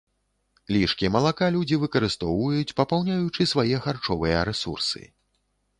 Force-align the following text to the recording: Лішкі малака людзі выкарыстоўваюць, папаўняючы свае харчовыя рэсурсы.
Лішкі 0.75 1.11
малака 1.15 1.49
людзі 1.55 1.79
выкарыстоўваюць, 1.83 2.73
папаўняючы 2.81 3.41
свае 3.53 3.75
харчовыя 3.87 4.37
рэсурсы. 4.53 5.01